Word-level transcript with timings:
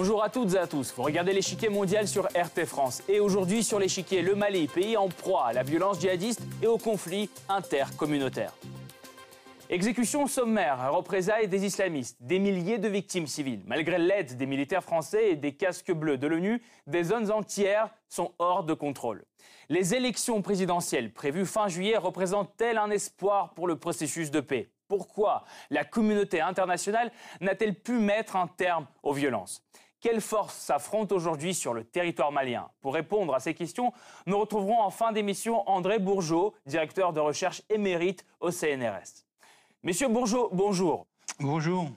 Bonjour 0.00 0.22
à 0.22 0.30
toutes 0.30 0.54
et 0.54 0.58
à 0.58 0.68
tous. 0.68 0.94
Vous 0.94 1.02
regardez 1.02 1.32
l'échiquier 1.32 1.68
mondial 1.68 2.06
sur 2.06 2.26
RT 2.26 2.66
France. 2.66 3.02
Et 3.08 3.18
aujourd'hui 3.18 3.64
sur 3.64 3.80
l'échiquier, 3.80 4.22
le 4.22 4.36
Mali, 4.36 4.68
pays 4.68 4.96
en 4.96 5.08
proie 5.08 5.46
à 5.46 5.52
la 5.52 5.64
violence 5.64 6.00
djihadiste 6.00 6.40
et 6.62 6.68
au 6.68 6.78
conflit 6.78 7.28
intercommunautaire. 7.48 8.52
Exécution 9.68 10.28
sommaire, 10.28 10.92
représailles 10.92 11.48
des 11.48 11.66
islamistes, 11.66 12.16
des 12.20 12.38
milliers 12.38 12.78
de 12.78 12.86
victimes 12.86 13.26
civiles. 13.26 13.62
Malgré 13.66 13.98
l'aide 13.98 14.36
des 14.36 14.46
militaires 14.46 14.84
français 14.84 15.30
et 15.30 15.34
des 15.34 15.56
casques 15.56 15.90
bleus 15.90 16.16
de 16.16 16.28
l'ONU, 16.28 16.62
des 16.86 17.02
zones 17.02 17.32
entières 17.32 17.90
sont 18.08 18.30
hors 18.38 18.62
de 18.62 18.74
contrôle. 18.74 19.24
Les 19.68 19.96
élections 19.96 20.42
présidentielles 20.42 21.12
prévues 21.12 21.44
fin 21.44 21.66
juillet 21.66 21.96
représentent-elles 21.96 22.78
un 22.78 22.90
espoir 22.90 23.52
pour 23.54 23.66
le 23.66 23.74
processus 23.74 24.30
de 24.30 24.38
paix? 24.38 24.70
Pourquoi 24.86 25.44
la 25.70 25.84
communauté 25.84 26.40
internationale 26.40 27.10
n'a-t-elle 27.40 27.74
pu 27.74 27.98
mettre 27.98 28.36
un 28.36 28.46
terme 28.46 28.86
aux 29.02 29.12
violences? 29.12 29.64
Quelles 30.00 30.20
forces 30.20 30.56
s'affrontent 30.56 31.14
aujourd'hui 31.14 31.54
sur 31.54 31.74
le 31.74 31.84
territoire 31.84 32.32
malien? 32.32 32.68
Pour 32.80 32.94
répondre 32.94 33.34
à 33.34 33.40
ces 33.40 33.54
questions, 33.54 33.92
nous 34.26 34.38
retrouverons 34.38 34.80
en 34.80 34.90
fin 34.90 35.12
d'émission 35.12 35.68
André 35.68 35.98
Bourgeot, 35.98 36.54
directeur 36.66 37.12
de 37.12 37.20
recherche 37.20 37.62
émérite 37.68 38.24
au 38.40 38.50
CNRS. 38.50 39.24
Monsieur 39.82 40.08
Bourgeot, 40.08 40.50
bonjour. 40.52 41.06
Bonjour. 41.40 41.88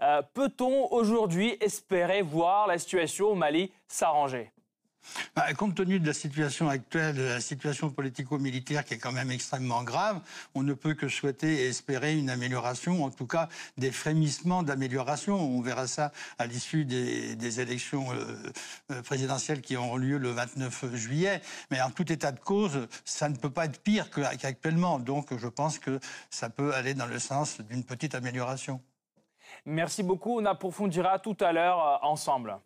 Euh, 0.00 0.22
peut-on 0.34 0.92
aujourd'hui 0.92 1.56
espérer 1.60 2.22
voir 2.22 2.66
la 2.66 2.78
situation 2.78 3.28
au 3.28 3.34
Mali 3.34 3.72
s'arranger? 3.88 4.52
Bah, 5.34 5.52
compte 5.54 5.74
tenu 5.74 6.00
de 6.00 6.06
la 6.06 6.12
situation 6.12 6.68
actuelle, 6.68 7.16
de 7.16 7.22
la 7.22 7.40
situation 7.40 7.90
politico-militaire 7.90 8.84
qui 8.84 8.94
est 8.94 8.98
quand 8.98 9.12
même 9.12 9.30
extrêmement 9.30 9.82
grave, 9.82 10.20
on 10.54 10.62
ne 10.62 10.74
peut 10.74 10.94
que 10.94 11.08
souhaiter 11.08 11.64
et 11.64 11.68
espérer 11.68 12.16
une 12.16 12.30
amélioration, 12.30 13.04
en 13.04 13.10
tout 13.10 13.26
cas 13.26 13.48
des 13.76 13.90
frémissements 13.90 14.62
d'amélioration. 14.62 15.36
On 15.36 15.60
verra 15.60 15.86
ça 15.86 16.12
à 16.38 16.46
l'issue 16.46 16.84
des, 16.84 17.60
élections 17.60 18.12
euh, 18.12 18.36
euh, 18.92 19.02
présidentielles 19.02 19.62
qui 19.62 19.76
auront 19.76 19.96
lieu 19.96 20.18
le 20.18 20.30
29 20.30 20.94
juillet. 20.94 21.40
Mais 21.70 21.80
en 21.80 21.90
tout 21.90 22.10
état 22.12 22.32
de 22.32 22.40
cause, 22.40 22.86
ça 23.04 23.28
ne 23.28 23.36
peut 23.36 23.50
pas 23.50 23.64
être 23.64 23.80
pire 23.80 24.10
qu'actuellement. 24.10 24.98
Donc 24.98 25.36
je 25.36 25.48
pense 25.48 25.78
que 25.78 25.98
ça 26.30 26.50
peut 26.50 26.74
aller 26.74 26.94
dans 26.94 27.06
le 27.06 27.18
sens 27.18 27.60
d'une 27.60 27.84
petite 27.84 28.14
amélioration. 28.14 28.80
Merci 29.64 30.02
beaucoup. 30.02 30.38
On 30.38 30.44
approfondira 30.44 31.18
tout 31.18 31.36
à 31.40 31.52
l'heure 31.52 31.86
euh, 31.86 32.06
ensemble. 32.06 32.58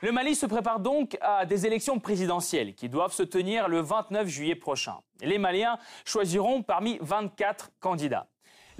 Le 0.00 0.12
Mali 0.12 0.36
se 0.36 0.46
prépare 0.46 0.78
donc 0.78 1.18
à 1.20 1.44
des 1.44 1.66
élections 1.66 1.98
présidentielles 1.98 2.74
qui 2.74 2.88
doivent 2.88 3.12
se 3.12 3.24
tenir 3.24 3.66
le 3.66 3.80
29 3.80 4.28
juillet 4.28 4.54
prochain. 4.54 4.98
Les 5.22 5.38
Maliens 5.38 5.76
choisiront 6.04 6.62
parmi 6.62 6.98
24 7.00 7.72
candidats. 7.80 8.28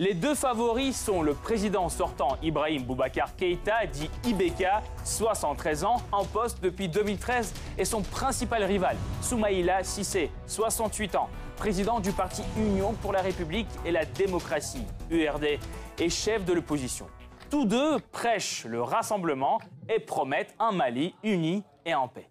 Les 0.01 0.15
deux 0.15 0.37
favoris 0.37 0.97
sont 0.97 1.23
le 1.23 1.35
président 1.35 1.89
sortant 1.89 2.37
Ibrahim 2.41 2.85
Boubacar 2.85 3.35
Keïta, 3.35 3.85
dit 3.87 4.09
Ibeka, 4.25 4.81
73 5.03 5.83
ans, 5.83 5.97
en 6.13 6.25
poste 6.25 6.63
depuis 6.63 6.89
2013, 6.89 7.53
et 7.79 7.85
son 7.85 8.03
principal 8.03 8.63
rival, 8.63 8.97
Soumaïla 9.21 9.83
Sissé, 9.83 10.31
68 10.47 11.17
ans, 11.17 11.29
président 11.57 11.99
du 11.99 12.13
parti 12.13 12.43
Union 12.57 12.93
pour 13.03 13.13
la 13.13 13.23
République 13.23 13.67
et 13.85 13.91
la 13.91 14.05
démocratie, 14.05 14.87
URD, 15.11 15.59
et 15.99 16.11
chef 16.11 16.45
de 16.45 16.53
l'opposition. 16.53 17.09
Tous 17.51 17.65
deux 17.65 17.99
prêchent 18.13 18.67
le 18.67 18.83
rassemblement 18.83 19.59
et 19.89 20.01
promettent 20.01 20.55
un 20.59 20.73
Mali 20.73 21.15
uni 21.25 21.63
et 21.87 21.95
en 21.95 22.07
paix. 22.07 22.29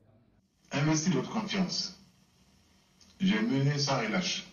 Investir 0.71 1.13
votre 1.13 1.31
confiance. 1.31 1.99
J'ai 3.19 3.39
mené 3.41 3.79
sans 3.79 3.99
relâche 3.99 4.45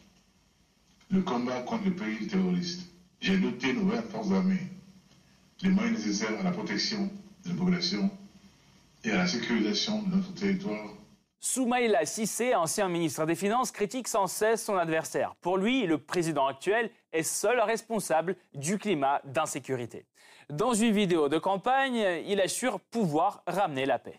le 1.11 1.21
combat 1.21 1.61
contre 1.61 1.85
le 1.85 1.95
pays 1.95 2.27
terroriste. 2.27 2.89
J'ai 3.21 3.37
doté 3.37 3.75
nos 3.75 3.87
20 3.87 4.03
forces 4.11 4.33
armées 4.33 4.71
les 5.63 5.71
moyens 5.71 5.99
nécessaires 5.99 6.39
à 6.41 6.43
la 6.43 6.51
protection 6.51 7.11
de 7.45 7.51
la 7.51 7.55
population 7.55 8.11
et 9.05 9.11
à 9.11 9.19
la 9.19 9.27
sécurisation 9.27 10.03
de 10.03 10.17
notre 10.17 10.33
territoire 10.35 10.94
Soumaïla 11.45 12.07
Sissé, 12.07 12.55
ancien 12.55 12.89
ministre 12.89 13.27
des 13.27 13.35
Finances, 13.35 13.71
critique 13.71 14.09
sans 14.09 14.27
cesse 14.27 14.65
son 14.65 14.77
adversaire. 14.77 15.35
Pour 15.43 15.59
lui, 15.59 15.87
le 15.87 15.99
président 15.99 16.47
actuel 16.47 16.89
est 17.13 17.23
seul 17.23 17.61
responsable 17.61 18.37
du 18.55 18.79
climat 18.79 19.21
d'insécurité. 19.27 20.07
Dans 20.49 20.73
une 20.73 20.93
vidéo 20.93 21.29
de 21.29 21.37
campagne, 21.37 22.03
il 22.27 22.41
assure 22.41 22.81
pouvoir 22.81 23.43
ramener 23.47 23.85
la 23.85 23.99
paix. 23.99 24.19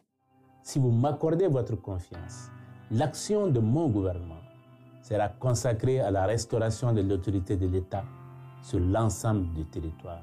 Si 0.61 0.77
vous 0.77 0.91
m'accordez 0.91 1.47
votre 1.47 1.75
confiance, 1.75 2.51
l'action 2.91 3.47
de 3.47 3.59
mon 3.59 3.89
gouvernement 3.89 4.43
sera 5.01 5.27
consacrée 5.27 6.01
à 6.01 6.11
la 6.11 6.27
restauration 6.27 6.93
de 6.93 7.01
l'autorité 7.01 7.57
de 7.57 7.65
l'État 7.65 8.03
sur 8.61 8.79
l'ensemble 8.79 9.51
du 9.53 9.65
territoire 9.65 10.21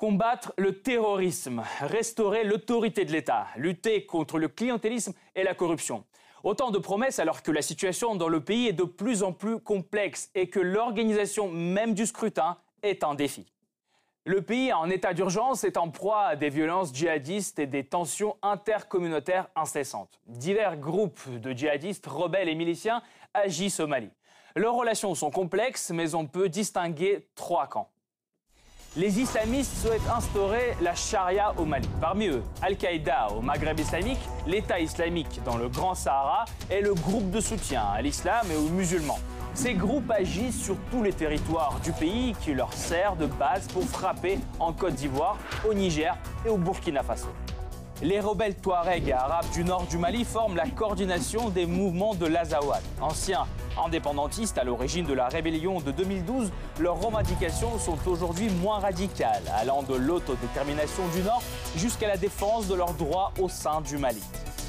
combattre 0.00 0.54
le 0.56 0.80
terrorisme, 0.80 1.62
restaurer 1.80 2.42
l'autorité 2.42 3.04
de 3.04 3.12
l'État, 3.12 3.48
lutter 3.56 4.06
contre 4.06 4.38
le 4.38 4.48
clientélisme 4.48 5.12
et 5.36 5.42
la 5.42 5.54
corruption. 5.54 6.06
Autant 6.42 6.70
de 6.70 6.78
promesses 6.78 7.18
alors 7.18 7.42
que 7.42 7.50
la 7.50 7.60
situation 7.60 8.14
dans 8.14 8.30
le 8.30 8.42
pays 8.42 8.68
est 8.68 8.72
de 8.72 8.84
plus 8.84 9.22
en 9.22 9.34
plus 9.34 9.60
complexe 9.60 10.30
et 10.34 10.48
que 10.48 10.58
l'organisation 10.58 11.50
même 11.50 11.92
du 11.92 12.06
scrutin 12.06 12.56
est 12.82 13.04
un 13.04 13.14
défi. 13.14 13.52
Le 14.24 14.40
pays 14.40 14.72
en 14.72 14.88
état 14.88 15.12
d'urgence 15.12 15.64
est 15.64 15.76
en 15.76 15.90
proie 15.90 16.28
à 16.28 16.36
des 16.36 16.48
violences 16.48 16.94
djihadistes 16.94 17.58
et 17.58 17.66
des 17.66 17.84
tensions 17.84 18.38
intercommunautaires 18.40 19.48
incessantes. 19.54 20.18
Divers 20.24 20.78
groupes 20.78 21.28
de 21.28 21.52
djihadistes, 21.52 22.06
rebelles 22.06 22.48
et 22.48 22.54
miliciens 22.54 23.02
agissent 23.34 23.80
au 23.80 23.86
Mali. 23.86 24.08
Leurs 24.56 24.76
relations 24.76 25.14
sont 25.14 25.30
complexes, 25.30 25.90
mais 25.90 26.14
on 26.14 26.26
peut 26.26 26.48
distinguer 26.48 27.28
trois 27.34 27.66
camps. 27.66 27.90
Les 28.96 29.20
islamistes 29.20 29.76
souhaitent 29.86 30.10
instaurer 30.12 30.76
la 30.82 30.96
charia 30.96 31.54
au 31.56 31.64
Mali. 31.64 31.88
Parmi 32.00 32.26
eux, 32.26 32.42
Al-Qaïda 32.60 33.28
au 33.30 33.40
Maghreb 33.40 33.78
islamique, 33.78 34.18
l'État 34.48 34.80
islamique 34.80 35.40
dans 35.44 35.56
le 35.56 35.68
Grand 35.68 35.94
Sahara 35.94 36.44
et 36.68 36.80
le 36.80 36.92
groupe 36.92 37.30
de 37.30 37.38
soutien 37.40 37.84
à 37.94 38.02
l'islam 38.02 38.44
et 38.50 38.56
aux 38.56 38.68
musulmans. 38.68 39.20
Ces 39.54 39.74
groupes 39.74 40.10
agissent 40.10 40.64
sur 40.64 40.76
tous 40.90 41.04
les 41.04 41.12
territoires 41.12 41.78
du 41.84 41.92
pays 41.92 42.34
qui 42.40 42.52
leur 42.52 42.72
sert 42.72 43.14
de 43.14 43.26
base 43.26 43.68
pour 43.68 43.84
frapper 43.84 44.40
en 44.58 44.72
Côte 44.72 44.94
d'Ivoire, 44.94 45.38
au 45.68 45.72
Niger 45.72 46.16
et 46.44 46.48
au 46.48 46.56
Burkina 46.56 47.04
Faso. 47.04 47.28
Les 48.02 48.18
rebelles 48.18 48.54
Touaregs 48.54 49.12
arabes 49.12 49.50
du 49.52 49.62
nord 49.62 49.86
du 49.86 49.98
Mali 49.98 50.24
forment 50.24 50.56
la 50.56 50.66
coordination 50.66 51.50
des 51.50 51.66
mouvements 51.66 52.14
de 52.14 52.24
l'Azawad. 52.24 52.80
Anciens 52.98 53.46
indépendantistes 53.84 54.56
à 54.56 54.64
l'origine 54.64 55.04
de 55.04 55.12
la 55.12 55.28
rébellion 55.28 55.80
de 55.80 55.90
2012, 55.90 56.50
leurs 56.80 56.98
revendications 56.98 57.78
sont 57.78 57.98
aujourd'hui 58.06 58.48
moins 58.62 58.78
radicales, 58.78 59.42
allant 59.54 59.82
de 59.82 59.94
l'autodétermination 59.94 61.02
du 61.14 61.20
Nord 61.22 61.42
jusqu'à 61.76 62.08
la 62.08 62.16
défense 62.16 62.68
de 62.68 62.74
leurs 62.74 62.94
droits 62.94 63.32
au 63.38 63.50
sein 63.50 63.82
du 63.82 63.98
Mali. 63.98 64.22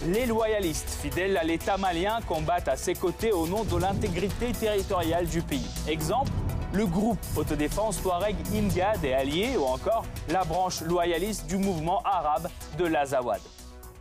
Les 0.08 0.26
loyalistes, 0.26 0.90
fidèles 0.90 1.38
à 1.38 1.44
l'État 1.44 1.78
malien, 1.78 2.20
combattent 2.28 2.68
à 2.68 2.76
ses 2.76 2.96
côtés 2.96 3.32
au 3.32 3.48
nom 3.48 3.64
de 3.64 3.78
l'intégrité 3.78 4.52
territoriale 4.52 5.28
du 5.28 5.42
pays. 5.42 5.68
Exemple, 5.88 6.32
le 6.74 6.86
groupe 6.86 7.20
autodéfense 7.36 8.02
Touareg 8.02 8.36
Imga 8.54 8.96
des 8.98 9.14
Alliés 9.14 9.58
ou 9.58 9.64
encore 9.64 10.06
la 10.30 10.44
branche 10.44 10.82
loyaliste 10.82 11.48
du 11.48 11.58
mouvement 11.58 12.02
arabe 12.04 12.48
de 12.78 12.86
l'Azawad. 12.86 13.42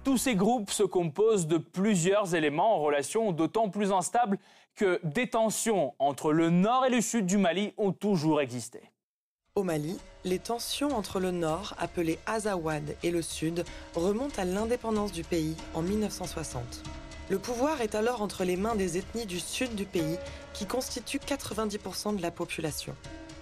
Tous 0.05 0.17
ces 0.17 0.35
groupes 0.35 0.71
se 0.71 0.83
composent 0.83 1.47
de 1.47 1.59
plusieurs 1.59 2.35
éléments 2.35 2.77
en 2.77 2.81
relation 2.81 3.33
d'autant 3.33 3.69
plus 3.69 3.93
instables 3.93 4.39
que 4.77 5.01
des 5.03 5.29
tensions 5.29 5.95
entre 5.99 6.33
le 6.33 6.51
nord 6.51 6.87
et 6.87 6.91
le 6.91 7.01
sud 7.01 7.27
du 7.27 7.39
Mali 7.39 7.75
ont 7.77 7.93
toujours 7.93 8.41
existé. 8.41 8.81
Au 9.57 9.65
Mali, 9.65 9.99
les 10.25 10.39
tensions 10.39 10.97
entre 10.97 11.19
le 11.19 11.33
nord, 11.33 11.75
appelé 11.79 12.19
Azawad, 12.25 12.97
et 13.03 13.11
le 13.11 13.21
sud 13.21 13.65
remontent 13.97 14.41
à 14.41 14.45
l'indépendance 14.45 15.13
du 15.13 15.25
pays 15.25 15.57
en 15.75 15.83
1960. 15.83 16.83
Le 17.31 17.39
pouvoir 17.39 17.81
est 17.81 17.95
alors 17.95 18.23
entre 18.23 18.43
les 18.43 18.57
mains 18.57 18.75
des 18.75 18.99
ethnies 18.99 19.25
du 19.25 19.39
sud 19.39 19.77
du 19.77 19.85
pays 19.85 20.19
qui 20.53 20.67
constituent 20.67 21.21
90% 21.21 22.17
de 22.17 22.23
la 22.23 22.33
population. 22.33 22.97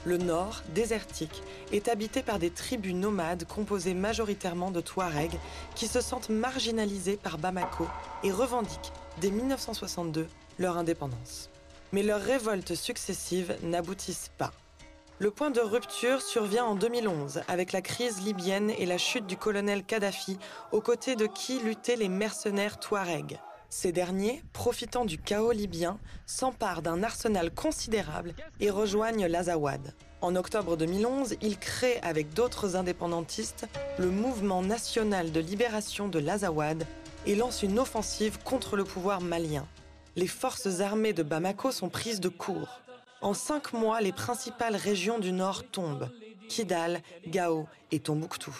Le 0.04 0.18
nord, 0.18 0.62
désertique, 0.74 1.42
est 1.72 1.88
habité 1.88 2.22
par 2.22 2.38
des 2.38 2.50
tribus 2.50 2.92
nomades 2.92 3.46
composées 3.46 3.94
majoritairement 3.94 4.70
de 4.70 4.82
Touaregs 4.82 5.38
qui 5.74 5.86
se 5.86 6.02
sentent 6.02 6.28
marginalisés 6.28 7.16
par 7.16 7.38
Bamako 7.38 7.86
et 8.22 8.30
revendiquent, 8.30 8.92
dès 9.22 9.30
1962, 9.30 10.28
leur 10.58 10.76
indépendance. 10.76 11.48
Mais 11.92 12.02
leurs 12.02 12.20
révoltes 12.20 12.74
successives 12.74 13.56
n'aboutissent 13.62 14.30
pas. 14.36 14.52
Le 15.18 15.30
point 15.30 15.50
de 15.50 15.60
rupture 15.60 16.20
survient 16.20 16.66
en 16.66 16.74
2011 16.74 17.40
avec 17.48 17.72
la 17.72 17.80
crise 17.80 18.20
libyenne 18.20 18.70
et 18.78 18.84
la 18.84 18.98
chute 18.98 19.26
du 19.26 19.38
colonel 19.38 19.82
Kadhafi 19.82 20.38
aux 20.72 20.82
côtés 20.82 21.16
de 21.16 21.24
qui 21.24 21.58
luttaient 21.60 21.96
les 21.96 22.10
mercenaires 22.10 22.78
Touaregs. 22.78 23.40
Ces 23.70 23.92
derniers, 23.92 24.42
profitant 24.54 25.04
du 25.04 25.18
chaos 25.18 25.52
libyen, 25.52 25.98
s'emparent 26.26 26.80
d'un 26.80 27.02
arsenal 27.02 27.50
considérable 27.50 28.34
et 28.60 28.70
rejoignent 28.70 29.26
l'Azawad. 29.26 29.94
En 30.22 30.34
octobre 30.36 30.76
2011, 30.76 31.36
ils 31.42 31.58
créent 31.58 32.00
avec 32.02 32.32
d'autres 32.32 32.76
indépendantistes 32.76 33.66
le 33.98 34.10
Mouvement 34.10 34.62
national 34.62 35.32
de 35.32 35.40
libération 35.40 36.08
de 36.08 36.18
l'Azawad 36.18 36.86
et 37.26 37.34
lancent 37.34 37.62
une 37.62 37.78
offensive 37.78 38.38
contre 38.42 38.76
le 38.76 38.84
pouvoir 38.84 39.20
malien. 39.20 39.66
Les 40.16 40.26
forces 40.26 40.80
armées 40.80 41.12
de 41.12 41.22
Bamako 41.22 41.70
sont 41.70 41.90
prises 41.90 42.20
de 42.20 42.30
court. 42.30 42.80
En 43.20 43.34
cinq 43.34 43.74
mois, 43.74 44.00
les 44.00 44.12
principales 44.12 44.76
régions 44.76 45.18
du 45.18 45.30
nord 45.30 45.62
tombent 45.70 46.08
Kidal, 46.48 47.02
Gao 47.26 47.66
et 47.92 48.00
Tombouctou. 48.00 48.56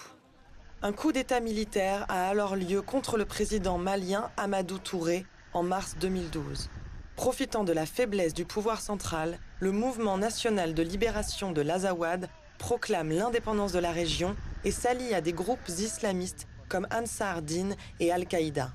Un 0.81 0.93
coup 0.93 1.11
d'État 1.11 1.41
militaire 1.41 2.07
a 2.09 2.29
alors 2.29 2.55
lieu 2.55 2.83
contre 2.83 3.17
le 3.17 3.25
président 3.25 3.79
malien 3.79 4.31
Amadou 4.37 4.79
Touré 4.79 5.27
en 5.53 5.65
mars 5.65 5.97
2012. 6.01 6.71
Profitant 7.17 7.65
de 7.65 7.73
la 7.73 7.85
faiblesse 7.85 8.33
du 8.33 8.45
pouvoir 8.45 8.81
central, 8.81 9.41
le 9.59 9.73
mouvement 9.73 10.19
national 10.19 10.75
de 10.75 10.83
libération 10.85 11.51
de 11.51 11.63
l'Azawad 11.63 12.29
proclame 12.59 13.11
l'indépendance 13.11 13.73
de 13.73 13.81
la 13.81 13.91
région 13.91 14.37
et 14.65 14.71
s'allie 14.71 15.15
à 15.15 15.21
des 15.21 15.33
groupes 15.33 15.69
islamistes 15.69 16.47
comme 16.69 16.87
Ansar 16.93 17.43
Din 17.43 17.71
et 17.99 18.13
Al-Qaïda. 18.13 18.71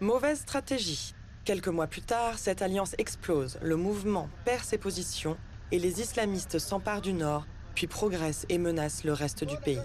Mauvaise 0.00 0.40
stratégie. 0.40 1.14
Quelques 1.44 1.68
mois 1.68 1.86
plus 1.86 2.02
tard, 2.02 2.36
cette 2.36 2.62
alliance 2.62 2.96
explose, 2.98 3.60
le 3.62 3.76
mouvement 3.76 4.28
perd 4.44 4.64
ses 4.64 4.78
positions 4.78 5.36
et 5.70 5.78
les 5.78 6.00
islamistes 6.00 6.58
s'emparent 6.58 7.00
du 7.00 7.12
nord, 7.12 7.46
puis 7.76 7.86
progressent 7.86 8.44
et 8.48 8.58
menacent 8.58 9.04
le 9.04 9.12
reste 9.12 9.44
du 9.44 9.56
pays. 9.58 9.78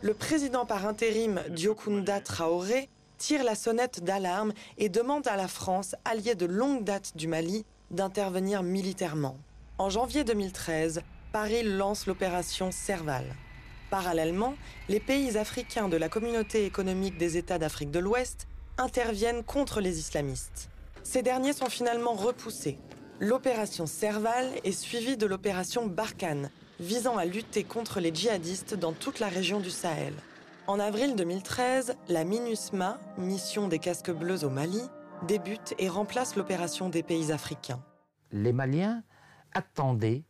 Le 0.00 0.14
président 0.14 0.64
par 0.64 0.86
intérim 0.86 1.42
Diokunda 1.50 2.20
Traoré 2.20 2.88
tire 3.18 3.42
la 3.42 3.56
sonnette 3.56 4.04
d'alarme 4.04 4.52
et 4.76 4.88
demande 4.88 5.26
à 5.26 5.34
la 5.34 5.48
France, 5.48 5.96
alliée 6.04 6.36
de 6.36 6.46
longue 6.46 6.84
date 6.84 7.16
du 7.16 7.26
Mali, 7.26 7.66
d'intervenir 7.90 8.62
militairement. 8.62 9.36
En 9.76 9.90
janvier 9.90 10.22
2013, 10.22 11.02
Paris 11.32 11.64
lance 11.64 12.06
l'opération 12.06 12.70
Serval. 12.70 13.24
Parallèlement, 13.90 14.54
les 14.88 15.00
pays 15.00 15.36
africains 15.36 15.88
de 15.88 15.96
la 15.96 16.08
communauté 16.08 16.64
économique 16.64 17.18
des 17.18 17.36
États 17.36 17.58
d'Afrique 17.58 17.90
de 17.90 17.98
l'Ouest 17.98 18.46
interviennent 18.76 19.42
contre 19.42 19.80
les 19.80 19.98
islamistes. 19.98 20.70
Ces 21.02 21.22
derniers 21.22 21.54
sont 21.54 21.70
finalement 21.70 22.12
repoussés. 22.12 22.78
L'opération 23.18 23.86
Serval 23.86 24.48
est 24.62 24.70
suivie 24.70 25.16
de 25.16 25.26
l'opération 25.26 25.88
Barkhane, 25.88 26.50
visant 26.80 27.16
à 27.16 27.24
lutter 27.24 27.64
contre 27.64 28.00
les 28.00 28.14
djihadistes 28.14 28.74
dans 28.74 28.92
toute 28.92 29.20
la 29.20 29.28
région 29.28 29.60
du 29.60 29.70
Sahel. 29.70 30.14
En 30.66 30.78
avril 30.78 31.16
2013, 31.16 31.96
la 32.08 32.24
MINUSMA, 32.24 33.00
mission 33.16 33.68
des 33.68 33.78
casques 33.78 34.10
bleus 34.10 34.44
au 34.44 34.50
Mali, 34.50 34.82
débute 35.26 35.74
et 35.78 35.88
remplace 35.88 36.36
l'opération 36.36 36.88
des 36.88 37.02
pays 37.02 37.32
africains. 37.32 37.82
Les 38.32 38.52
Maliens 38.52 39.02
attendaient 39.54 40.24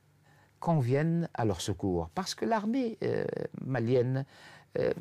qu'on 0.61 0.79
vienne 0.79 1.29
à 1.35 1.45
leur 1.45 1.61
secours, 1.61 2.09
parce 2.15 2.35
que 2.35 2.45
l'armée 2.45 2.99
euh, 3.03 3.25
malienne 3.65 4.25
euh, 4.79 4.93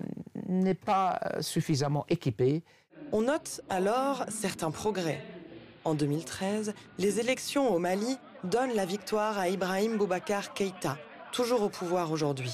n'est 0.47 0.73
pas 0.73 1.19
suffisamment 1.41 2.05
équipée. 2.09 2.63
On 3.11 3.21
note 3.21 3.61
alors 3.69 4.25
certains 4.29 4.71
progrès. 4.71 5.23
En 5.83 5.95
2013, 5.95 6.73
les 6.97 7.19
élections 7.19 7.73
au 7.73 7.79
Mali 7.79 8.17
donnent 8.43 8.75
la 8.75 8.85
victoire 8.85 9.37
à 9.37 9.49
Ibrahim 9.49 9.97
Boubacar 9.97 10.53
Keïta, 10.53 10.97
toujours 11.31 11.63
au 11.63 11.69
pouvoir 11.69 12.11
aujourd'hui. 12.11 12.53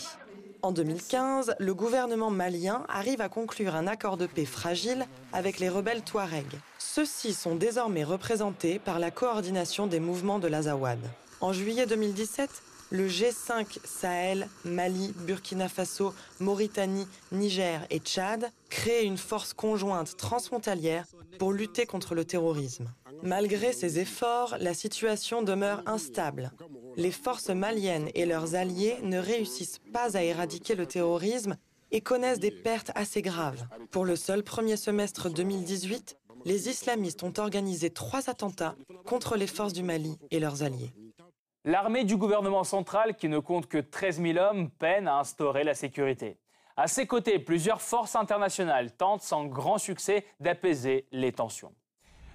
En 0.61 0.71
2015, 0.71 1.55
le 1.59 1.73
gouvernement 1.73 2.29
malien 2.29 2.85
arrive 2.87 3.19
à 3.19 3.27
conclure 3.27 3.75
un 3.75 3.85
accord 3.85 4.15
de 4.15 4.27
paix 4.27 4.45
fragile 4.45 5.05
avec 5.33 5.59
les 5.59 5.67
rebelles 5.67 6.03
Touaregs. 6.03 6.59
Ceux-ci 6.79 7.33
sont 7.33 7.55
désormais 7.55 8.05
représentés 8.05 8.79
par 8.79 8.99
la 8.99 9.11
coordination 9.11 9.87
des 9.87 9.99
mouvements 9.99 10.39
de 10.39 10.47
l'Azawad. 10.47 10.99
En 11.41 11.51
juillet 11.51 11.85
2017, 11.85 12.49
le 12.91 13.07
G5 13.07 13.79
Sahel, 13.83 14.47
Mali, 14.63 15.13
Burkina 15.17 15.67
Faso, 15.67 16.13
Mauritanie, 16.39 17.07
Niger 17.31 17.85
et 17.89 17.99
Tchad 17.99 18.51
crée 18.69 19.03
une 19.03 19.17
force 19.17 19.53
conjointe 19.53 20.15
transfrontalière 20.15 21.05
pour 21.39 21.51
lutter 21.51 21.85
contre 21.85 22.15
le 22.15 22.23
terrorisme. 22.23 22.87
Malgré 23.23 23.73
ces 23.73 23.99
efforts, 23.99 24.55
la 24.59 24.73
situation 24.73 25.41
demeure 25.41 25.81
instable. 25.85 26.51
Les 26.95 27.11
forces 27.11 27.49
maliennes 27.49 28.09
et 28.13 28.25
leurs 28.25 28.55
alliés 28.55 28.97
ne 29.01 29.17
réussissent 29.17 29.79
pas 29.91 30.15
à 30.15 30.21
éradiquer 30.21 30.75
le 30.75 30.85
terrorisme 30.85 31.57
et 31.91 32.01
connaissent 32.01 32.39
des 32.39 32.51
pertes 32.51 32.91
assez 32.95 33.21
graves. 33.21 33.65
Pour 33.91 34.05
le 34.05 34.15
seul 34.15 34.43
premier 34.43 34.77
semestre 34.77 35.29
2018, 35.29 36.17
les 36.45 36.69
islamistes 36.69 37.23
ont 37.23 37.33
organisé 37.37 37.89
trois 37.89 38.29
attentats 38.29 38.75
contre 39.05 39.37
les 39.37 39.47
forces 39.47 39.73
du 39.73 39.83
Mali 39.83 40.17
et 40.31 40.39
leurs 40.39 40.63
alliés. 40.63 40.93
L'armée 41.65 42.03
du 42.03 42.17
gouvernement 42.17 42.63
central, 42.63 43.15
qui 43.15 43.29
ne 43.29 43.39
compte 43.39 43.67
que 43.67 43.77
13 43.77 44.21
000 44.21 44.37
hommes, 44.37 44.69
peine 44.69 45.07
à 45.07 45.19
instaurer 45.19 45.63
la 45.63 45.73
sécurité. 45.73 46.37
À 46.75 46.87
ses 46.87 47.07
côtés, 47.07 47.39
plusieurs 47.39 47.81
forces 47.81 48.15
internationales 48.15 48.91
tentent 48.91 49.21
sans 49.21 49.45
grand 49.45 49.77
succès 49.77 50.25
d'apaiser 50.39 51.07
les 51.11 51.31
tensions. 51.31 51.73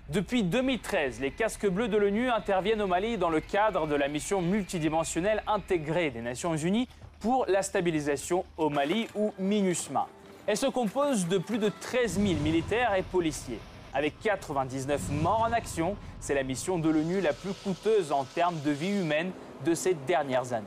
Depuis 0.09 0.43
2013, 0.43 1.21
les 1.21 1.31
casques 1.31 1.69
bleus 1.69 1.89
de 1.89 1.99
l'ONU 1.99 2.31
interviennent 2.31 2.81
au 2.81 2.87
Mali 2.87 3.19
dans 3.19 3.29
le 3.29 3.41
cadre 3.41 3.87
de 3.87 3.95
la 3.95 4.09
mission 4.09 4.41
multidimensionnelle 4.41 5.43
intégrée 5.47 6.11
des 6.11 6.23
Nations 6.23 6.57
Unies 6.57 6.89
pour 7.21 7.45
la 7.47 7.61
stabilisation 7.61 8.47
au 8.57 8.71
Mali 8.71 9.07
ou 9.15 9.35
MINUSMA. 9.39 10.09
Elle 10.47 10.57
se 10.57 10.65
compose 10.65 11.29
de 11.29 11.37
plus 11.37 11.59
de 11.59 11.69
13 11.69 12.21
000 12.21 12.41
militaires 12.41 12.95
et 12.95 13.03
policiers. 13.03 13.59
Avec 13.93 14.19
99 14.21 15.11
morts 15.11 15.43
en 15.43 15.53
action, 15.53 15.95
c'est 16.21 16.35
la 16.35 16.43
mission 16.43 16.79
de 16.79 16.89
l'ONU 16.89 17.21
la 17.21 17.35
plus 17.35 17.53
coûteuse 17.53 18.11
en 18.11 18.25
termes 18.25 18.59
de 18.65 18.71
vie 18.71 18.99
humaine 18.99 19.31
de 19.67 19.75
ces 19.75 19.93
dernières 19.93 20.55
années. 20.55 20.67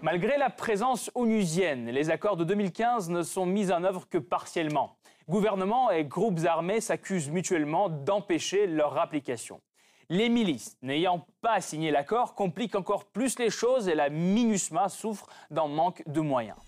Malgré 0.00 0.38
la 0.38 0.50
présence 0.50 1.10
onusienne, 1.16 1.86
les 1.86 2.08
accords 2.08 2.36
de 2.36 2.44
2015 2.44 3.10
ne 3.10 3.24
sont 3.24 3.46
mis 3.46 3.72
en 3.72 3.82
œuvre 3.82 4.08
que 4.08 4.18
partiellement. 4.18 4.94
Gouvernements 5.26 5.90
et 5.90 6.04
groupes 6.04 6.44
armés 6.44 6.82
s'accusent 6.82 7.30
mutuellement 7.30 7.88
d'empêcher 7.88 8.66
leur 8.66 8.98
application. 8.98 9.60
Les 10.10 10.28
milices, 10.28 10.76
n'ayant 10.82 11.26
pas 11.40 11.62
signé 11.62 11.90
l'accord, 11.90 12.34
compliquent 12.34 12.74
encore 12.74 13.06
plus 13.06 13.38
les 13.38 13.48
choses 13.48 13.88
et 13.88 13.94
la 13.94 14.10
MINUSMA 14.10 14.90
souffre 14.90 15.26
d'un 15.50 15.66
manque 15.66 16.02
de 16.06 16.20
moyens. 16.20 16.58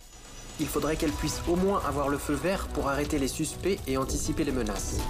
Il 0.58 0.66
faudrait 0.66 0.96
qu'elle 0.96 1.12
puisse 1.12 1.42
au 1.46 1.56
moins 1.56 1.82
avoir 1.86 2.08
le 2.08 2.16
feu 2.16 2.32
vert 2.32 2.66
pour 2.68 2.88
arrêter 2.88 3.18
les 3.18 3.28
suspects 3.28 3.78
et 3.86 3.98
anticiper 3.98 4.44
les 4.44 4.52
menaces. 4.52 5.02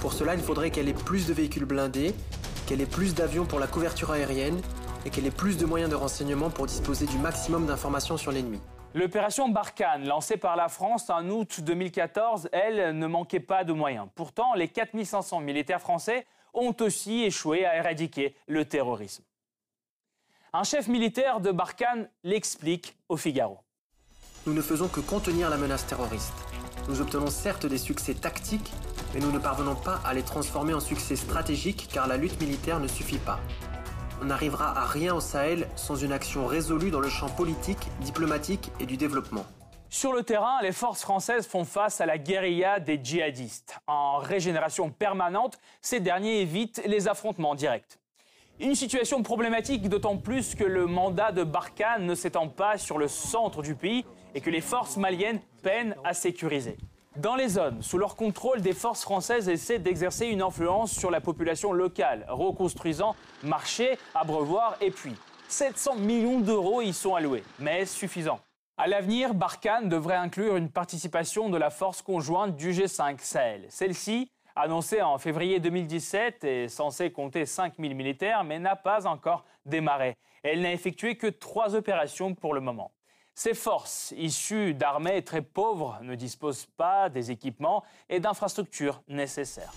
Pour 0.00 0.12
cela, 0.12 0.34
il 0.34 0.40
faudrait 0.40 0.70
qu'elle 0.70 0.88
ait 0.88 0.92
plus 0.92 1.28
de 1.28 1.32
véhicules 1.32 1.66
blindés, 1.66 2.12
qu'elle 2.66 2.80
ait 2.80 2.86
plus 2.86 3.14
d'avions 3.14 3.44
pour 3.44 3.60
la 3.60 3.68
couverture 3.68 4.10
aérienne 4.10 4.60
et 5.06 5.10
qu'elle 5.10 5.26
ait 5.26 5.30
plus 5.30 5.56
de 5.56 5.66
moyens 5.66 5.90
de 5.90 5.94
renseignement 5.94 6.50
pour 6.50 6.66
disposer 6.66 7.06
du 7.06 7.18
maximum 7.18 7.66
d'informations 7.66 8.16
sur 8.16 8.32
l'ennemi. 8.32 8.58
L'opération 8.94 9.48
Barkhane, 9.48 10.06
lancée 10.06 10.36
par 10.36 10.54
la 10.54 10.68
France 10.68 11.08
en 11.08 11.26
août 11.30 11.60
2014, 11.62 12.50
elle 12.52 12.98
ne 12.98 13.06
manquait 13.06 13.40
pas 13.40 13.64
de 13.64 13.72
moyens. 13.72 14.06
Pourtant, 14.14 14.52
les 14.52 14.68
4500 14.68 15.40
militaires 15.40 15.80
français 15.80 16.26
ont 16.52 16.76
aussi 16.80 17.22
échoué 17.22 17.64
à 17.64 17.76
éradiquer 17.76 18.36
le 18.46 18.66
terrorisme. 18.66 19.24
Un 20.52 20.64
chef 20.64 20.88
militaire 20.88 21.40
de 21.40 21.50
Barkhane 21.50 22.10
l'explique 22.22 22.94
au 23.08 23.16
Figaro. 23.16 23.60
Nous 24.46 24.52
ne 24.52 24.60
faisons 24.60 24.88
que 24.88 25.00
contenir 25.00 25.48
la 25.48 25.56
menace 25.56 25.86
terroriste. 25.86 26.34
Nous 26.88 27.00
obtenons 27.00 27.28
certes 27.28 27.64
des 27.64 27.78
succès 27.78 28.12
tactiques, 28.12 28.72
mais 29.14 29.20
nous 29.20 29.32
ne 29.32 29.38
parvenons 29.38 29.76
pas 29.76 30.00
à 30.04 30.12
les 30.12 30.22
transformer 30.22 30.74
en 30.74 30.80
succès 30.80 31.16
stratégiques 31.16 31.88
car 31.90 32.06
la 32.06 32.18
lutte 32.18 32.38
militaire 32.42 32.78
ne 32.78 32.88
suffit 32.88 33.18
pas. 33.18 33.40
On 34.22 34.26
n'arrivera 34.26 34.78
à 34.78 34.86
rien 34.86 35.16
au 35.16 35.20
Sahel 35.20 35.66
sans 35.74 35.96
une 35.96 36.12
action 36.12 36.46
résolue 36.46 36.92
dans 36.92 37.00
le 37.00 37.08
champ 37.08 37.28
politique, 37.28 37.88
diplomatique 38.02 38.70
et 38.78 38.86
du 38.86 38.96
développement. 38.96 39.44
Sur 39.90 40.12
le 40.12 40.22
terrain, 40.22 40.62
les 40.62 40.70
forces 40.70 41.00
françaises 41.00 41.44
font 41.48 41.64
face 41.64 42.00
à 42.00 42.06
la 42.06 42.18
guérilla 42.18 42.78
des 42.78 43.00
djihadistes. 43.02 43.80
En 43.88 44.18
régénération 44.18 44.90
permanente, 44.90 45.58
ces 45.80 45.98
derniers 45.98 46.40
évitent 46.40 46.80
les 46.86 47.08
affrontements 47.08 47.56
directs. 47.56 47.98
Une 48.60 48.76
situation 48.76 49.24
problématique 49.24 49.88
d'autant 49.88 50.16
plus 50.16 50.54
que 50.54 50.62
le 50.62 50.86
mandat 50.86 51.32
de 51.32 51.42
Barkhane 51.42 52.06
ne 52.06 52.14
s'étend 52.14 52.46
pas 52.46 52.78
sur 52.78 52.98
le 52.98 53.08
centre 53.08 53.60
du 53.60 53.74
pays 53.74 54.06
et 54.36 54.40
que 54.40 54.50
les 54.50 54.60
forces 54.60 54.98
maliennes 54.98 55.40
peinent 55.64 55.96
à 56.04 56.14
sécuriser. 56.14 56.76
Dans 57.16 57.36
les 57.36 57.48
zones 57.48 57.82
sous 57.82 57.98
leur 57.98 58.16
contrôle, 58.16 58.62
des 58.62 58.72
forces 58.72 59.02
françaises 59.02 59.50
essaient 59.50 59.78
d'exercer 59.78 60.28
une 60.28 60.40
influence 60.40 60.92
sur 60.92 61.10
la 61.10 61.20
population 61.20 61.74
locale, 61.74 62.24
reconstruisant 62.26 63.14
marchés, 63.42 63.98
abreuvoirs 64.14 64.78
et 64.80 64.90
puits. 64.90 65.18
700 65.48 65.96
millions 65.96 66.40
d'euros 66.40 66.80
y 66.80 66.94
sont 66.94 67.14
alloués, 67.14 67.44
mais 67.58 67.84
suffisant 67.84 68.40
À 68.78 68.86
l'avenir, 68.86 69.34
Barkhane 69.34 69.90
devrait 69.90 70.16
inclure 70.16 70.56
une 70.56 70.70
participation 70.70 71.50
de 71.50 71.58
la 71.58 71.68
force 71.68 72.00
conjointe 72.00 72.56
du 72.56 72.70
G5 72.70 73.18
Sahel. 73.18 73.66
Celle-ci, 73.68 74.30
annoncée 74.56 75.02
en 75.02 75.18
février 75.18 75.60
2017, 75.60 76.44
est 76.44 76.68
censée 76.68 77.12
compter 77.12 77.44
5000 77.44 77.94
militaires, 77.94 78.42
mais 78.42 78.58
n'a 78.58 78.74
pas 78.74 79.06
encore 79.06 79.44
démarré. 79.66 80.16
Elle 80.42 80.62
n'a 80.62 80.72
effectué 80.72 81.16
que 81.16 81.26
trois 81.26 81.74
opérations 81.74 82.34
pour 82.34 82.54
le 82.54 82.62
moment. 82.62 82.90
Ces 83.34 83.54
forces, 83.54 84.12
issues 84.16 84.74
d'armées 84.74 85.22
très 85.22 85.40
pauvres, 85.40 85.98
ne 86.02 86.14
disposent 86.14 86.66
pas 86.76 87.08
des 87.08 87.30
équipements 87.30 87.82
et 88.10 88.20
d'infrastructures 88.20 89.02
nécessaires. 89.08 89.72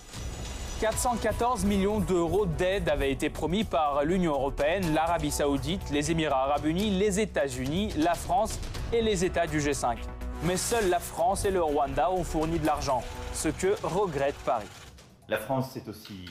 414 0.80 1.64
millions 1.64 2.00
d'euros 2.00 2.44
d'aide 2.44 2.88
avaient 2.90 3.10
été 3.10 3.30
promis 3.30 3.64
par 3.64 4.04
l'Union 4.04 4.34
européenne, 4.34 4.92
l'Arabie 4.92 5.30
saoudite, 5.30 5.90
les 5.90 6.10
Émirats 6.10 6.44
arabes 6.44 6.66
unis, 6.66 6.90
les 6.90 7.18
États-Unis, 7.18 7.94
la 7.96 8.14
France 8.14 8.60
et 8.92 9.00
les 9.00 9.24
États 9.24 9.46
du 9.46 9.58
G5. 9.58 9.96
Mais 10.44 10.58
seuls 10.58 10.90
la 10.90 11.00
France 11.00 11.46
et 11.46 11.50
le 11.50 11.62
Rwanda 11.62 12.10
ont 12.10 12.24
fourni 12.24 12.58
de 12.58 12.66
l'argent, 12.66 13.02
ce 13.32 13.48
que 13.48 13.74
regrette 13.82 14.36
Paris. 14.44 14.68
La 15.28 15.38
France 15.38 15.72
s'est 15.72 15.88
aussi 15.88 16.26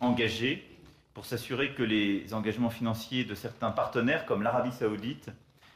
engagée 0.00 0.66
pour 1.12 1.26
s'assurer 1.26 1.74
que 1.74 1.82
les 1.82 2.32
engagements 2.32 2.70
financiers 2.70 3.24
de 3.24 3.34
certains 3.34 3.72
partenaires 3.72 4.24
comme 4.24 4.42
l'Arabie 4.42 4.72
saoudite 4.72 5.30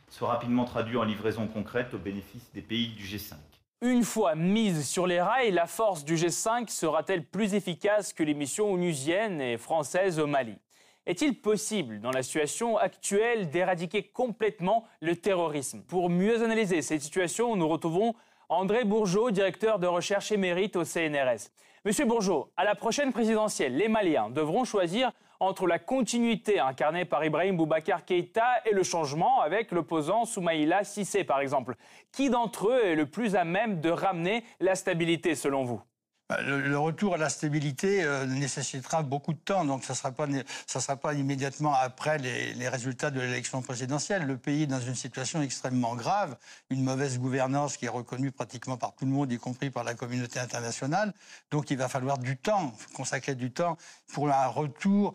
soit 0.09 0.29
rapidement 0.29 0.65
traduit 0.65 0.97
en 0.97 1.05
livraison 1.05 1.47
concrète 1.47 1.95
au 1.95 1.99
bénéfice 1.99 2.51
des 2.53 2.63
pays 2.63 2.89
du 2.89 3.05
G5. 3.05 3.35
Une 3.83 4.05
fois 4.05 4.35
mise 4.35 4.89
sur 4.89 5.07
les 5.07 5.21
rails, 5.21 5.51
la 5.51 5.67
force 5.67 6.05
du 6.05 6.15
G5 6.15 6.69
sera-t-elle 6.69 7.25
plus 7.25 7.55
efficace 7.55 8.13
que 8.13 8.23
les 8.23 8.35
missions 8.35 8.73
onusiennes 8.73 9.41
et 9.41 9.59
françaises 9.59 10.19
au 10.19 10.27
Mali? 10.27 10.57
Est-il 11.05 11.41
possible, 11.41 12.01
dans 12.01 12.11
la 12.11 12.23
situation 12.23 12.79
actuelle, 12.79 13.51
d'éradiquer 13.51 14.03
complètement 14.03 14.85
le 15.01 15.15
terrorisme? 15.15 15.83
Pour 15.83 16.11
mieux 16.11 16.43
analyser 16.43 16.83
cette 16.83 17.03
situation, 17.03 17.55
nous 17.55 17.69
retrouvons 17.69 18.15
André 18.49 18.85
Bourgeot, 18.85 19.31
directeur 19.31 19.79
de 19.79 19.87
recherche 19.87 20.33
émérite 20.33 20.75
au 20.77 20.85
CNRS. 20.85 21.51
Monsieur 21.85 22.07
Bourgeot, 22.07 22.51
à 22.57 22.65
la 22.65 22.75
prochaine 22.75 23.13
présidentielle, 23.13 23.77
les 23.77 23.89
Maliens 23.89 24.31
devront 24.31 24.65
choisir 24.65 25.13
entre 25.41 25.67
la 25.67 25.79
continuité 25.79 26.59
incarnée 26.59 27.05
par 27.05 27.25
Ibrahim 27.25 27.57
Boubacar 27.57 28.05
Keïta 28.05 28.63
et 28.65 28.75
le 28.75 28.83
changement 28.83 29.41
avec 29.41 29.71
l'opposant 29.73 30.25
Soumaïla 30.25 30.85
Sissé, 30.85 31.25
par 31.25 31.41
exemple. 31.41 31.77
Qui 32.13 32.31
d'entre 32.31 32.69
eux 32.71 32.85
est 32.85 32.95
le 32.95 33.07
plus 33.07 33.37
à 33.37 33.45
même 33.45 33.81
de 33.81 33.91
ramener 33.91 34.45
la 34.61 34.75
stabilité, 34.75 35.35
selon 35.35 35.65
vous? 35.65 35.81
Le, 36.41 36.77
retour 36.77 37.15
à 37.15 37.19
la 37.19 37.29
stabilité 37.29 38.03
euh, 38.03 38.27
nécessitera 38.27 39.03
beaucoup 39.03 39.33
de 39.33 39.39
temps, 39.39 39.65
donc 39.65 39.85
ça 39.85 39.93
ne 39.93 39.97
sera, 39.97 40.11
pas, 40.11 40.27
sera 40.67 40.97
pas 40.97 41.15
immédiatement 41.15 41.75
après 41.75 42.19
les, 42.19 42.53
les 42.55 42.69
résultats 42.69 43.11
de 43.11 43.21
l'élection 43.21 43.63
présidentielle. 43.63 44.27
Le 44.27 44.37
pays 44.37 44.65
est 44.65 44.67
dans 44.67 44.81
une 44.81 44.97
situation 44.97 45.41
extrêmement 45.41 45.95
grave, 45.95 46.37
une 46.71 46.83
mauvaise 46.83 47.19
gouvernance 47.19 47.77
qui 47.77 47.87
est 47.87 47.91
reconnue 47.91 48.33
pratiquement 48.33 48.77
par 48.77 48.95
tout 48.95 49.05
le 49.05 49.13
monde, 49.13 49.31
y 49.31 49.39
compris 49.39 49.71
par 49.71 49.85
la 49.85 49.95
communauté 49.95 50.41
internationale. 50.41 51.15
Donc 51.51 51.71
il 51.71 51.79
va 51.79 51.89
falloir 51.89 52.19
du 52.19 52.37
temps, 52.37 52.75
consacrer 52.95 53.37
du 53.37 53.53
temps 53.53 53.77
pour 54.13 54.29
un 54.29 54.47
retour 54.47 55.15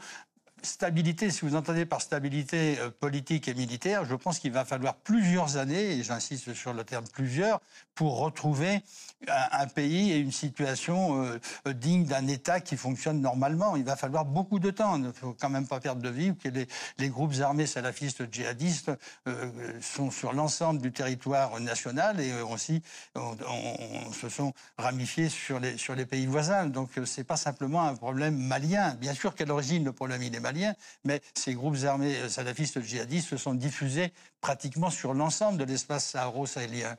stabilité, 0.63 1.31
si 1.31 1.45
vous 1.45 1.55
entendez 1.55 1.85
par 1.85 2.01
stabilité 2.01 2.77
euh, 2.79 2.89
politique 2.89 3.47
et 3.47 3.53
militaire, 3.53 4.05
je 4.05 4.15
pense 4.15 4.39
qu'il 4.39 4.51
va 4.51 4.65
falloir 4.65 4.95
plusieurs 4.95 5.57
années, 5.57 5.93
et 5.93 6.03
j'insiste 6.03 6.53
sur 6.53 6.73
le 6.73 6.83
terme 6.83 7.05
plusieurs, 7.13 7.59
pour 7.95 8.19
retrouver 8.19 8.81
un, 9.27 9.67
pays 9.67 10.11
et 10.11 10.17
une 10.17 10.31
situation 10.31 11.23
euh, 11.23 11.39
euh, 11.67 11.73
digne 11.73 12.05
d'un 12.05 12.27
État 12.27 12.59
qui 12.59 12.77
fonctionne 12.77 13.21
normalement. 13.21 13.75
Il 13.75 13.83
va 13.83 13.95
falloir 13.95 14.25
beaucoup 14.25 14.59
de 14.59 14.71
temps. 14.71 14.97
Il 14.97 15.03
ne 15.03 15.11
faut 15.11 15.35
quand 15.39 15.49
même 15.49 15.67
pas 15.67 15.79
perdre 15.79 16.01
de 16.01 16.09
vue 16.09 16.35
que 16.35 16.49
les, 16.49 17.09
groupes 17.09 17.35
armés 17.41 17.65
salafistes 17.65 18.31
djihadistes 18.31 18.91
sont 19.81 20.11
sur 20.11 20.33
l'ensemble 20.33 20.81
du 20.81 20.91
territoire 20.91 21.59
national 21.59 22.19
et 22.19 22.41
aussi 22.41 22.81
se 24.13 24.29
sont 24.29 24.53
ramifiés 24.77 25.29
sur 25.29 25.59
les, 25.59 26.05
pays 26.05 26.25
voisins. 26.25 26.65
Donc 26.65 26.89
c'est 27.05 27.23
pas 27.23 27.37
simplement 27.37 27.83
un 27.83 27.95
problème 27.95 28.37
malien. 28.37 28.95
Bien 28.95 29.13
sûr 29.13 29.35
qu'à 29.35 29.45
l'origine 29.45 29.83
le 29.83 29.91
problème 29.91 30.21
est 30.21 30.39
malien 30.39 30.50
mais 31.03 31.21
ces 31.35 31.53
groupes 31.53 31.77
armés 31.85 32.15
euh, 32.17 32.29
salafistes 32.29 32.81
djihadistes 32.81 33.29
se 33.29 33.37
sont 33.37 33.53
diffusés 33.53 34.13
pratiquement 34.41 34.89
sur 34.89 35.13
l'ensemble 35.13 35.57
de 35.57 35.63
l'espace 35.63 36.05
saharo-sahélien. 36.09 36.95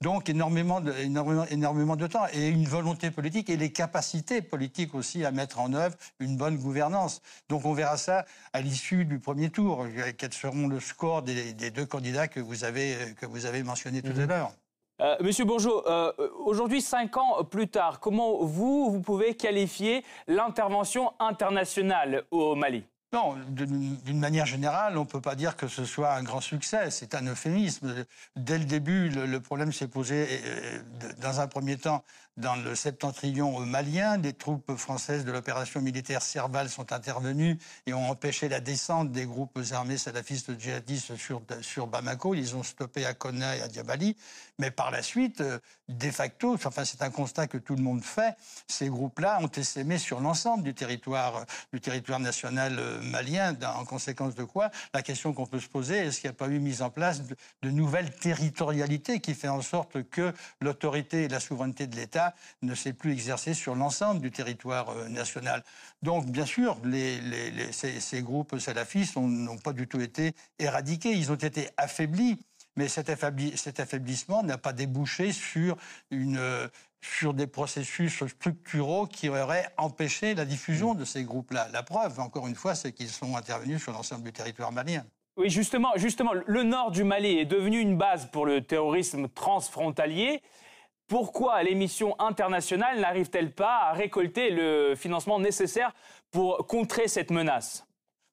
Donc 0.00 0.28
énormément 0.28 0.80
de, 0.80 0.92
énormément, 0.92 1.44
énormément 1.46 1.96
de 1.96 2.06
temps 2.06 2.26
et 2.32 2.48
une 2.48 2.66
volonté 2.66 3.10
politique 3.10 3.50
et 3.50 3.56
les 3.56 3.72
capacités 3.72 4.42
politiques 4.42 4.94
aussi 4.94 5.24
à 5.24 5.32
mettre 5.32 5.58
en 5.58 5.72
œuvre 5.74 5.96
une 6.20 6.36
bonne 6.36 6.56
gouvernance. 6.56 7.20
Donc 7.48 7.64
on 7.64 7.72
verra 7.72 7.96
ça 7.96 8.24
à 8.52 8.60
l'issue 8.60 9.04
du 9.04 9.18
premier 9.18 9.50
tour. 9.50 9.86
Quels 10.16 10.32
seront 10.32 10.68
le 10.68 10.78
score 10.78 11.22
des, 11.22 11.52
deux 11.72 11.86
candidats 11.86 12.28
que 12.28 12.38
vous 12.38 12.62
avez, 12.62 12.96
que 13.20 13.26
vous 13.26 13.44
avez 13.44 13.64
mentionnés 13.64 14.02
tout 14.02 14.12
à 14.12 14.22
mhm. 14.22 14.28
l'heure 14.28 14.52
euh, 15.00 15.16
Monsieur 15.20 15.44
Bourgeot, 15.44 15.86
euh, 15.86 16.12
aujourd'hui, 16.44 16.82
cinq 16.82 17.16
ans 17.16 17.44
plus 17.44 17.68
tard, 17.68 18.00
comment 18.00 18.44
vous, 18.44 18.90
vous 18.90 19.00
pouvez 19.00 19.34
qualifier 19.34 20.04
l'intervention 20.26 21.12
internationale 21.20 22.24
au 22.30 22.54
Mali? 22.54 22.84
Non, 23.14 23.36
d'une 23.48 24.18
manière 24.18 24.44
générale, 24.44 24.98
on 24.98 25.02
ne 25.02 25.06
peut 25.06 25.22
pas 25.22 25.34
dire 25.34 25.56
que 25.56 25.66
ce 25.66 25.86
soit 25.86 26.12
un 26.12 26.22
grand 26.22 26.42
succès. 26.42 26.90
C'est 26.90 27.14
un 27.14 27.26
euphémisme. 27.26 28.04
Dès 28.36 28.58
le 28.58 28.66
début, 28.66 29.08
le, 29.08 29.40
problème 29.40 29.72
s'est 29.72 29.88
posé, 29.88 30.26
euh, 30.44 30.78
dans 31.22 31.40
un 31.40 31.46
premier 31.46 31.78
temps, 31.78 32.04
dans 32.38 32.56
le 32.56 32.74
septentrion 32.74 33.60
malien. 33.60 34.18
Des 34.18 34.32
troupes 34.32 34.76
françaises 34.76 35.24
de 35.24 35.32
l'opération 35.32 35.80
militaire 35.80 36.22
Serval 36.22 36.68
sont 36.68 36.92
intervenues 36.92 37.58
et 37.86 37.92
ont 37.92 38.10
empêché 38.10 38.48
la 38.48 38.60
descente 38.60 39.12
des 39.12 39.26
groupes 39.26 39.58
armés 39.72 39.98
salafistes 39.98 40.58
djihadistes 40.58 41.16
sur, 41.16 41.86
Bamako. 41.86 42.34
Ils 42.34 42.56
ont 42.56 42.62
stoppé 42.62 43.04
à 43.04 43.14
Konna 43.14 43.56
et 43.56 43.62
à 43.62 43.68
Diabali. 43.68 44.16
Mais 44.58 44.70
par 44.70 44.90
la 44.90 45.02
suite, 45.02 45.42
de 45.88 46.10
facto, 46.10 46.54
enfin, 46.54 46.84
c'est 46.84 47.02
un 47.02 47.10
constat 47.10 47.46
que 47.46 47.58
tout 47.58 47.76
le 47.76 47.82
monde 47.82 48.02
fait, 48.02 48.34
ces 48.66 48.88
groupes-là 48.88 49.38
ont 49.40 49.50
essaimé 49.56 49.98
sur 49.98 50.20
l'ensemble 50.20 50.62
du 50.64 50.74
territoire, 50.74 51.44
national 52.18 52.78
euh, 52.78 53.00
malien, 53.02 53.56
en 53.76 53.84
conséquence 53.84 54.34
de 54.34 54.44
quoi 54.44 54.70
la 54.94 55.02
question 55.02 55.32
qu'on 55.32 55.46
peut 55.46 55.60
se 55.60 55.68
poser, 55.68 55.98
est-ce 55.98 56.20
qu'il 56.20 56.28
n'y 56.28 56.34
a 56.34 56.38
pas 56.38 56.48
eu 56.48 56.58
mise 56.58 56.82
en 56.82 56.90
place 56.90 57.22
de, 57.62 57.70
nouvelles 57.70 58.14
territorialités 58.16 59.20
qui 59.20 59.34
fait 59.34 59.48
en 59.48 59.62
sorte 59.62 60.02
que 60.10 60.32
l'autorité 60.60 61.24
et 61.24 61.28
la 61.28 61.40
souveraineté 61.40 61.86
de 61.86 61.96
l'État 61.96 62.27
ne 62.62 62.74
s'est 62.74 62.92
plus 62.92 63.12
exercée 63.12 63.54
sur 63.54 63.74
l'ensemble 63.74 64.20
du 64.20 64.30
territoire 64.30 64.90
euh, 64.90 65.08
national 65.08 65.62
Donc, 66.02 66.26
bien 66.26 66.46
sûr, 66.46 66.78
ces, 67.72 68.22
groupes 68.22 68.58
salafistes 68.58 69.16
n'ont 69.16 69.58
pas 69.58 69.72
du 69.72 69.86
tout 69.86 70.00
été 70.00 70.34
éradiqués, 70.58 71.12
ils 71.12 71.32
ont 71.32 71.36
été 71.36 71.68
affaiblis 71.76 72.38
mais 72.78 72.86
cet, 72.86 73.10
affaiblissement 73.80 74.44
n'a 74.44 74.56
pas 74.56 74.72
débouché 74.72 75.32
sur 75.32 75.76
des 77.34 77.46
processus 77.48 78.24
structuraux 78.24 79.06
qui 79.08 79.28
auraient 79.28 79.68
empêché 79.76 80.36
la 80.36 80.44
diffusion 80.44 80.94
de 80.94 81.04
ces 81.04 81.24
groupes-là. 81.24 81.66
La 81.72 81.82
preuve, 81.82 82.20
encore 82.20 82.46
une 82.46 82.54
fois, 82.54 82.76
c'est 82.76 82.92
qu'ils 82.92 83.08
sont 83.08 83.36
intervenus 83.36 83.82
sur 83.82 83.92
l'ensemble 83.92 84.22
du 84.22 84.32
territoire 84.32 84.70
malien. 84.70 85.04
Oui, 85.36 85.50
justement, 85.50 85.90
justement, 85.96 86.32
le 86.46 86.62
nord 86.62 86.92
du 86.92 87.02
Mali 87.02 87.38
est 87.38 87.46
devenu 87.46 87.80
une 87.80 87.96
base 87.96 88.30
pour 88.30 88.46
le 88.46 88.60
terrorisme 88.60 89.28
transfrontalier. 89.28 90.40
Pourquoi 91.08 91.62
les 91.62 91.74
missions 91.74 92.14
internationales 92.20 93.00
n'arrivent-elles 93.00 93.52
pas 93.52 93.88
à 93.88 93.92
récolter 93.92 94.50
le 94.50 94.94
financement 94.94 95.40
nécessaire 95.40 95.94
pour 96.30 96.66
contrer 96.66 97.08
cette 97.08 97.30
menace? 97.30 97.86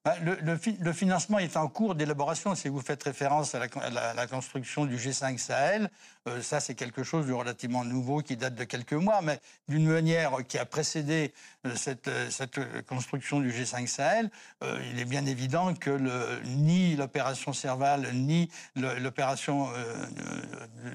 Bah, 0.04 0.14
le, 0.20 0.92
financement 0.92 1.40
est 1.40 1.56
en 1.56 1.66
cours 1.68 1.96
d'élaboration. 1.96 2.54
Si 2.54 2.68
vous 2.68 2.80
faites 2.80 3.02
référence 3.02 3.56
à 3.56 3.60
la, 3.60 4.26
construction 4.28 4.84
du 4.84 4.96
G5 4.96 5.36
Sahel, 5.38 5.90
euh, 6.26 6.42
ça 6.42 6.60
c'est 6.60 6.74
quelque 6.74 7.02
chose 7.02 7.26
de 7.26 7.32
relativement 7.32 7.84
nouveau 7.84 8.20
qui 8.20 8.36
date 8.36 8.54
de 8.54 8.64
quelques 8.64 8.92
mois, 8.92 9.20
mais 9.22 9.40
d'une 9.68 9.86
manière 9.86 10.32
qui 10.48 10.58
a 10.58 10.66
précédé 10.66 11.32
euh, 11.66 11.74
cette, 11.76 12.08
euh, 12.08 12.82
construction 12.82 13.40
du 13.40 13.50
G5 13.50 13.86
Sahel, 13.86 14.30
il 14.62 14.98
est 14.98 15.04
bien 15.04 15.26
évident 15.26 15.74
que 15.74 15.90
ni 16.44 16.96
l'opération 16.96 17.52
Serval, 17.52 18.08
ni 18.14 18.50
l'opération 18.74 19.68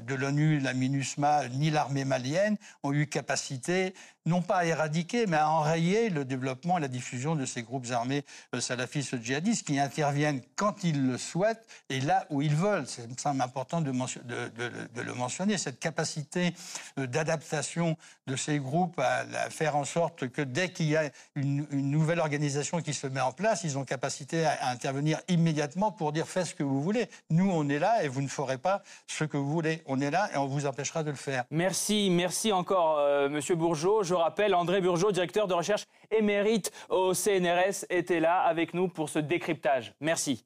de 0.05 0.15
l'ONU, 0.15 0.59
la 0.59 0.73
MINUSMA, 0.73 1.47
ni 1.49 1.69
l'armée 1.69 2.05
malienne 2.05 2.57
ont 2.83 2.91
eu 2.91 3.07
capacité 3.07 3.93
non 4.25 4.41
pas 4.41 4.57
à 4.57 4.65
éradiquer, 4.65 5.25
mais 5.25 5.37
à 5.37 5.49
enrayer 5.49 6.09
le 6.09 6.25
développement 6.25 6.77
et 6.77 6.81
la 6.81 6.87
diffusion 6.87 7.35
de 7.35 7.45
ces 7.45 7.63
groupes 7.63 7.87
armés 7.91 8.23
salafistes 8.59 9.21
djihadistes 9.21 9.65
qui 9.65 9.79
interviennent 9.79 10.41
quand 10.55 10.83
ils 10.83 11.07
le 11.07 11.17
souhaitent 11.17 11.65
et 11.89 11.99
là 12.01 12.25
où 12.29 12.41
ils 12.41 12.55
veulent. 12.55 12.85
C'est 12.87 13.25
important 13.25 13.81
de, 13.81 13.91
de 13.91 15.01
le 15.01 15.13
mentionner, 15.13 15.20
cette 15.29 15.79
capacité 15.79 16.53
euh, 16.97 17.07
d'adaptation 17.07 17.97
de 18.27 18.35
ces 18.35 18.59
groupes 18.59 18.99
à, 18.99 19.25
faire 19.49 19.75
en 19.75 19.85
sorte 19.85 20.29
que 20.29 20.41
dès 20.41 20.69
qu'il 20.69 20.87
y 20.87 20.95
a 20.95 21.09
une, 21.35 21.67
nouvelle 21.71 22.19
organisation 22.19 22.81
qui 22.81 22.93
se 22.93 23.07
met 23.07 23.21
en 23.21 23.31
place, 23.31 23.63
ils 23.63 23.77
ont 23.77 23.83
capacité 23.83 24.45
à, 24.45 24.69
intervenir 24.69 25.19
immédiatement 25.27 25.91
pour 25.91 26.11
dire 26.11 26.27
faites 26.27 26.47
ce 26.47 26.55
que 26.55 26.63
vous 26.63 26.81
voulez. 26.81 27.07
Nous, 27.29 27.49
on 27.49 27.67
est 27.69 27.79
là 27.79 28.03
et 28.03 28.07
vous 28.07 28.21
ne 28.21 28.27
ferez 28.27 28.57
pas 28.57 28.83
ce 29.07 29.23
que 29.23 29.37
vous 29.37 29.51
voulez. 29.51 29.81
On 29.85 29.99
est 29.99 30.11
là 30.11 30.29
et 30.33 30.37
on 30.37 30.45
vous 30.45 30.65
empêchera 30.65 31.03
de 31.03 31.11
le 31.11 31.17
faire. 31.17 31.43
Merci, 31.51 32.09
merci 32.09 32.51
encore, 32.51 32.99
euh, 32.99 33.29
Monsieur 33.29 33.55
Bourgeot. 33.55 34.03
Je 34.03 34.13
rappelle, 34.13 34.55
André 34.55 34.81
Bourgeot, 34.81 35.11
directeur 35.11 35.47
de 35.47 35.53
recherche 35.53 35.85
émérite 36.11 36.71
au 36.89 37.13
CNRS, 37.13 37.85
était 37.89 38.19
là 38.19 38.41
avec 38.41 38.73
nous 38.73 38.87
pour 38.87 39.09
ce 39.09 39.19
décryptage. 39.19 39.93
Merci. 39.99 40.45